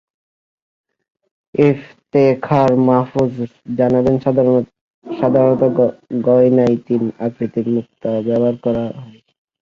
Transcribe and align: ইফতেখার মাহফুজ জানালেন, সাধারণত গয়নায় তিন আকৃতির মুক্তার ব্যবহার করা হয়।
ইফতেখার 1.55 2.71
মাহফুজ 2.87 3.33
জানালেন, 3.77 4.15
সাধারণত 5.05 5.61
গয়নায় 6.25 6.77
তিন 6.87 7.03
আকৃতির 7.25 7.67
মুক্তার 7.75 8.15
ব্যবহার 8.27 8.55
করা 8.65 8.83
হয়। 8.97 9.19